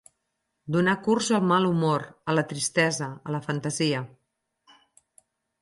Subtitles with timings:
[0.75, 4.03] Donar curs al mal humor, a la tristesa, a la fantasia.